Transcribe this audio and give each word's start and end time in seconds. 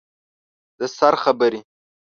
د 0.79 0.81
سر 0.97 1.13
خبرې 1.23 1.59